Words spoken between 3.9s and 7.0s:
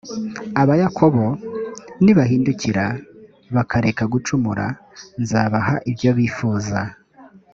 gucumura, nzabaha ibyo bifuza